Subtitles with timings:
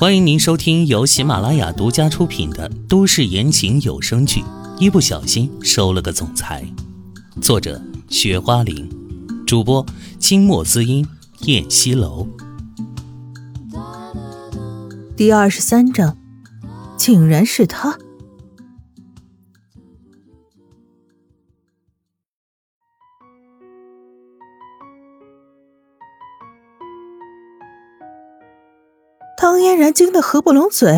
[0.00, 4.40] 欢迎您收听由喜马拉雅独家出品的都市言情有声剧
[4.78, 6.64] 《一不小心收了个总裁》，
[7.42, 8.88] 作者：雪花玲，
[9.44, 9.84] 主播：
[10.20, 11.04] 清墨滋音、
[11.46, 12.28] 燕西楼。
[15.16, 16.16] 第二十三章，
[16.96, 17.98] 竟然是他！
[29.40, 30.88] 唐嫣然惊得合不拢嘴，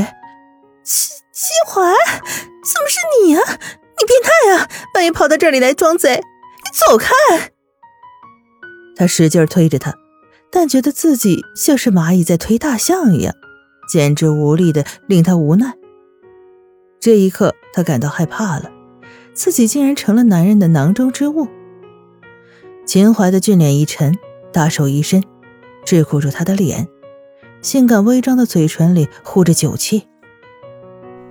[0.83, 3.43] 秦秦淮，怎么是你啊？
[3.99, 4.67] 你变态啊！
[4.95, 7.13] 半夜跑到这里来装贼，你走开！
[8.97, 9.95] 他使劲推着他，
[10.51, 13.35] 但觉得自己像是蚂蚁在推大象一样，
[13.93, 15.75] 简直无力的令他无奈。
[16.99, 18.71] 这一刻，他感到害怕了，
[19.35, 21.47] 自己竟然成了男人的囊中之物。
[22.87, 24.19] 秦淮的俊脸一沉，
[24.51, 25.23] 大手一伸，
[25.85, 26.89] 桎梏住他的脸。
[27.63, 30.09] 性感微张的嘴唇里呼着酒气，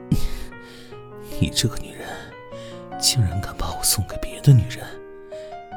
[1.41, 2.07] 你这个女人，
[2.99, 4.85] 竟然敢把我送给别的女人，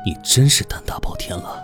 [0.04, 1.62] 你真是胆大包天了！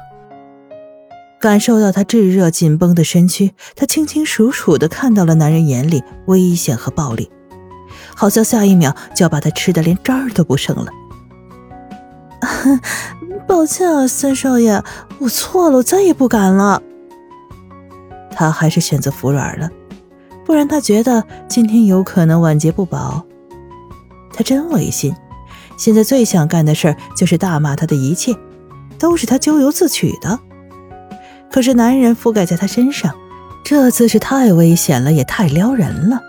[1.39, 7.31] 感受到他炙热紧绷的身躯，他清清楚楚的看到了男人眼里危险和暴力，
[8.16, 10.91] 好像下一秒就要把他吃的连渣儿都不剩了。
[13.47, 14.83] 抱歉啊，三少爷，
[15.19, 16.83] 我错了，我再也不敢了。
[18.39, 19.69] 他还是选择服软了，
[20.47, 23.27] 不然他觉得今天有可能晚节不保。
[24.33, 25.12] 他真违心，
[25.77, 28.33] 现在最想干的事就是大骂他的一切，
[28.97, 30.39] 都是他咎由自取的。
[31.50, 33.12] 可是男人覆盖在他身上，
[33.64, 36.20] 这姿势太危险了，也太撩人了。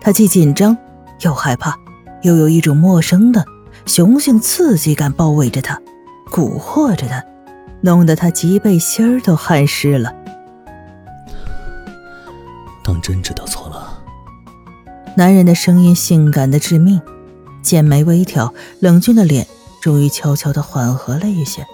[0.00, 0.76] 他既紧张
[1.20, 1.78] 又害怕，
[2.22, 3.44] 又有一种陌生的
[3.86, 5.80] 雄性刺激感包围着他，
[6.32, 7.22] 蛊惑着他，
[7.80, 10.12] 弄得他脊背心儿都汗湿了。
[12.84, 14.04] 当真知道错了。
[15.16, 17.00] 男人的声音性感的致命，
[17.62, 19.46] 剑眉微挑，冷峻的脸
[19.80, 21.66] 终于悄悄的缓和了一些。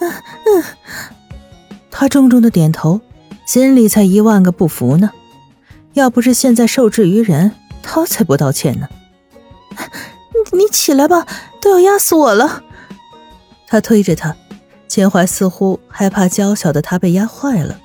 [0.00, 0.64] 嗯嗯，
[1.90, 3.00] 他重重的点头，
[3.46, 5.10] 心里才一万个不服呢。
[5.94, 7.52] 要不是现在受制于人，
[7.82, 8.88] 他才不道歉呢。
[10.52, 11.26] 你你起来吧，
[11.60, 12.62] 都要压死我了。
[13.66, 14.36] 他推着他，
[14.86, 17.78] 秦淮似乎害怕娇小的他被压坏了。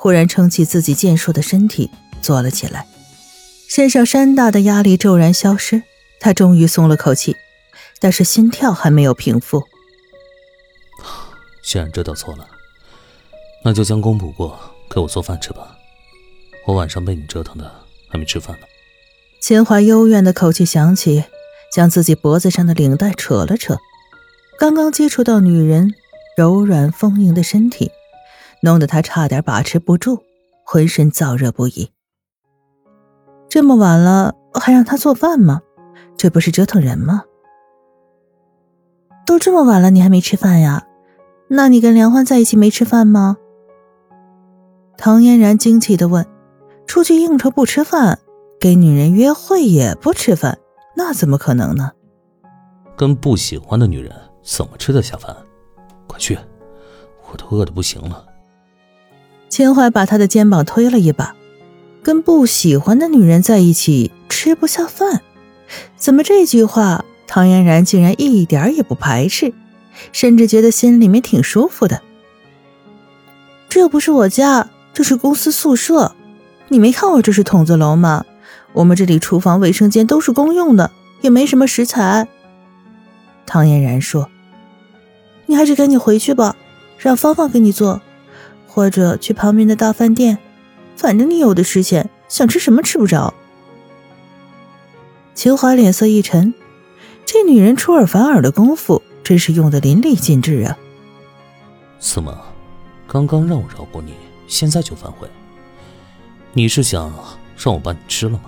[0.00, 1.90] 忽然撑起自己健硕的身体，
[2.22, 2.86] 坐了起来，
[3.68, 5.82] 身上山大的压力骤然消失，
[6.18, 7.36] 他终于松了口气，
[8.00, 9.62] 但是心跳还没有平复。
[11.62, 12.48] 既然知道错了，
[13.62, 15.76] 那就将功补过，给我做饭吃吧。
[16.64, 17.70] 我晚上被你折腾的
[18.08, 18.66] 还没吃饭呢。
[19.42, 21.24] 秦淮幽怨的口气响起，
[21.70, 23.76] 将自己脖子上的领带扯了扯，
[24.58, 25.92] 刚刚接触到女人
[26.38, 27.90] 柔软丰盈的身体。
[28.62, 30.20] 弄得他差点把持不住，
[30.64, 31.90] 浑身燥热不已。
[33.48, 35.62] 这么晚了还让他做饭吗？
[36.16, 37.24] 这不是折腾人吗？
[39.26, 40.86] 都这么晚了，你还没吃饭呀？
[41.48, 43.36] 那你跟梁欢在一起没吃饭吗？
[44.96, 46.26] 唐嫣然惊奇的问
[46.86, 48.18] ：“出去应酬不吃饭，
[48.60, 50.58] 跟女人约会也不吃饭，
[50.94, 51.92] 那怎么可能呢？”
[52.96, 55.34] 跟不喜欢的女人怎么吃得下饭？
[56.06, 56.38] 快去，
[57.30, 58.26] 我都饿得不行了。
[59.50, 61.34] 秦淮把他的肩膀推了一把，
[62.04, 65.22] 跟不喜欢的女人在一起吃不下饭，
[65.96, 69.52] 怎么这句话唐嫣然竟然一点也不排斥，
[70.12, 72.00] 甚至觉得心里面挺舒服的。
[73.68, 76.14] 这不是我家，这是公司宿舍，
[76.68, 78.24] 你没看我这是筒子楼吗？
[78.72, 82.28] 我们这里厨房、卫生间都是公用的，也没什么食材。
[83.46, 84.30] 唐嫣然说
[85.46, 86.54] ：“你还是赶紧回去吧，
[86.98, 88.00] 让芳芳给你做。”
[88.72, 90.38] 或者去旁边的大饭店，
[90.96, 93.34] 反正你有的是钱，想吃什么吃不着。
[95.34, 96.54] 秦淮脸色一沉，
[97.26, 100.78] 这女人出尔反尔的功夫真是用的淋漓尽致啊！
[101.98, 102.32] 怎么，
[103.08, 104.14] 刚刚让我饶过你，
[104.46, 105.28] 现在就反悔？
[106.52, 107.12] 你是想
[107.56, 108.42] 让我把你吃了吗？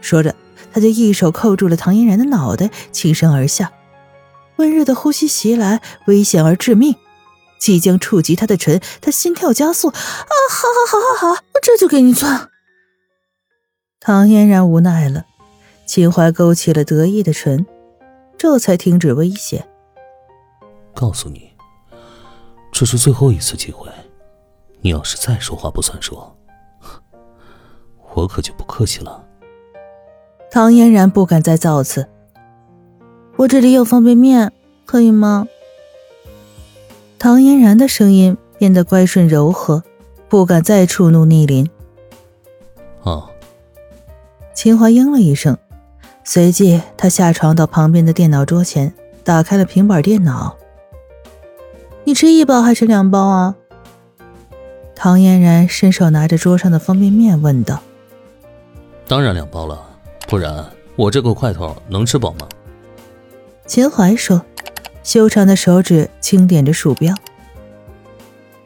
[0.00, 0.32] 说着，
[0.72, 3.72] 他就一手扣住了唐嫣然的脑袋，轻身而下，
[4.56, 6.94] 温热的呼吸袭来，危险而致命。
[7.58, 9.88] 即将触及他的唇，他心跳加速。
[9.88, 9.94] 啊，
[10.50, 12.28] 好，好，好，好，好，我这就给你做。
[14.00, 15.24] 唐嫣然无奈了，
[15.86, 17.64] 秦淮勾起了得意的唇，
[18.36, 19.66] 这才停止威胁。
[20.94, 21.50] 告诉你，
[22.70, 23.88] 这是最后一次机会，
[24.82, 26.22] 你要是再说话不算数，
[28.14, 29.26] 我可就不客气了。
[30.50, 32.08] 唐嫣然不敢再造次。
[33.36, 34.52] 我这里有方便面，
[34.86, 35.48] 可以吗？
[37.24, 39.82] 唐嫣然的声音变得乖顺柔和，
[40.28, 41.70] 不敢再触怒逆鳞。
[44.52, 45.56] 秦淮应了一声，
[46.22, 48.92] 随即他下床到旁边的电脑桌前，
[49.24, 50.54] 打开了平板电脑。
[52.04, 53.54] 你吃一包还是两包啊？
[54.94, 57.80] 唐嫣然伸手拿着桌上的方便面问道。
[59.08, 59.82] 当然两包了，
[60.28, 60.62] 不然
[60.94, 62.46] 我这个块头能吃饱吗？
[63.64, 64.44] 秦淮说，
[65.04, 67.14] 修长的手指轻点着鼠标。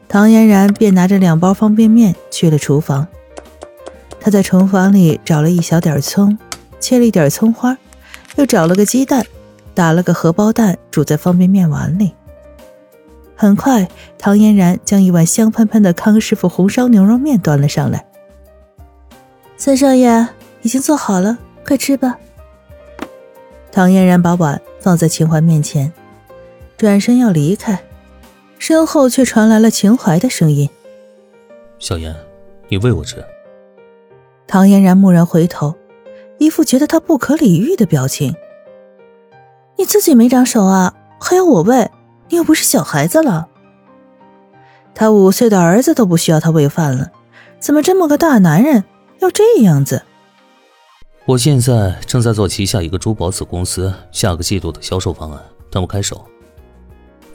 [0.08, 3.06] 唐嫣然便拿着两包方便面去了厨房。
[4.20, 6.38] 他在厨房里找了一小点葱，
[6.80, 7.76] 切了一点葱花，
[8.36, 9.26] 又找了个鸡蛋，
[9.74, 12.14] 打了个荷包蛋，煮在方便面碗里。
[13.36, 13.88] 很快，
[14.18, 18.06] 唐嫣然将一碗香喷喷的康师傅红烧牛肉面端了上来。
[19.56, 20.28] 三少爷，
[20.62, 22.18] 已经做好了，快吃吧。
[23.70, 25.92] 唐嫣然把碗放在秦淮面前，
[26.78, 27.82] 转身要离开，
[28.60, 30.70] 身后却传来了秦淮的声音
[31.80, 32.14] ：“小妍，
[32.68, 33.22] 你喂我吃。”
[34.46, 35.74] 唐嫣然蓦然回头，
[36.38, 38.32] 一副觉得他不可理喻的表情
[39.76, 41.90] ：“你自己没长手啊，还要我喂？”
[42.30, 43.48] 你又不是小孩子了，
[44.94, 47.10] 他五岁的儿子都不需要他喂饭了，
[47.58, 48.84] 怎么这么个大男人
[49.20, 50.02] 要这样子？
[51.24, 56.22] 我现在正在做旗下一个珠宝子公司下个季度的销售方案，等我开手。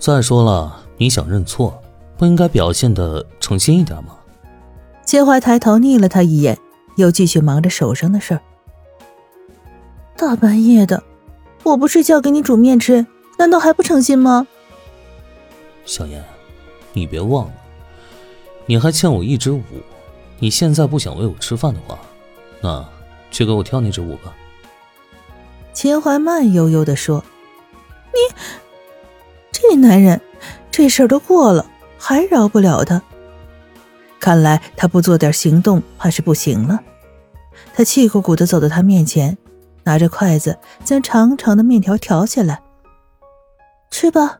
[0.04, 1.82] 再说了，你想认错，
[2.18, 4.18] 不应该表现的诚心一点吗？
[5.06, 6.60] 秦淮抬头睨了他一眼，
[6.98, 8.42] 又继续忙着手上的事儿。
[10.18, 11.02] 大半夜的，
[11.64, 13.06] 我不睡觉给你煮面吃，
[13.40, 14.46] 难道还不诚心吗？
[15.86, 16.22] 小燕，
[16.92, 17.54] 你别忘了，
[18.66, 19.64] 你还欠我一支舞。
[20.38, 21.98] 你现在不想喂我吃饭的话，
[22.60, 22.86] 那
[23.32, 24.36] 去给我跳那支舞吧。
[25.72, 27.24] 秦淮慢悠悠的说
[28.12, 28.36] ：“你
[29.76, 30.20] 男人，
[30.72, 31.66] 这事儿都过了，
[31.98, 33.02] 还饶不了他。
[34.20, 36.80] 看来他不做点行动，怕是不行了。”
[37.76, 39.38] 他气鼓鼓的走到他面前，
[39.84, 42.62] 拿着筷子将长长的面条挑起来，
[43.92, 44.40] 吃吧。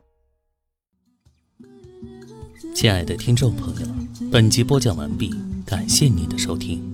[2.74, 3.86] 亲爱的听众朋友，
[4.32, 5.34] 本集播讲完毕，
[5.64, 6.93] 感谢您的收听。